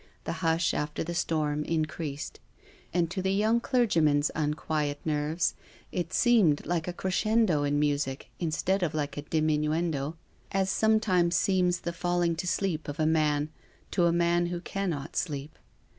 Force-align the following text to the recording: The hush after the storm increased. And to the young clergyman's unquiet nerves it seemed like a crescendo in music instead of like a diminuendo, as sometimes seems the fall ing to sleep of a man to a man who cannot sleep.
The 0.23 0.33
hush 0.41 0.73
after 0.73 1.03
the 1.03 1.13
storm 1.13 1.63
increased. 1.63 2.39
And 2.91 3.11
to 3.11 3.21
the 3.21 3.29
young 3.31 3.59
clergyman's 3.59 4.31
unquiet 4.33 4.97
nerves 5.05 5.53
it 5.91 6.11
seemed 6.11 6.65
like 6.65 6.87
a 6.87 6.91
crescendo 6.93 7.61
in 7.61 7.79
music 7.79 8.31
instead 8.39 8.81
of 8.81 8.95
like 8.95 9.15
a 9.17 9.21
diminuendo, 9.21 10.15
as 10.51 10.71
sometimes 10.71 11.35
seems 11.35 11.81
the 11.81 11.93
fall 11.93 12.23
ing 12.23 12.35
to 12.37 12.47
sleep 12.47 12.87
of 12.87 12.99
a 12.99 13.05
man 13.05 13.49
to 13.91 14.05
a 14.07 14.11
man 14.11 14.47
who 14.47 14.59
cannot 14.61 15.15
sleep. 15.15 15.55